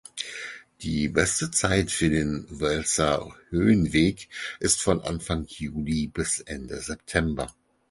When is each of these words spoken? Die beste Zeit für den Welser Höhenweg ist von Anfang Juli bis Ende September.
Die 0.81 1.09
beste 1.09 1.51
Zeit 1.51 1.91
für 1.91 2.09
den 2.09 2.47
Welser 2.49 3.35
Höhenweg 3.49 4.29
ist 4.59 4.81
von 4.81 4.99
Anfang 5.01 5.45
Juli 5.47 6.07
bis 6.07 6.39
Ende 6.39 6.79
September. 6.81 7.53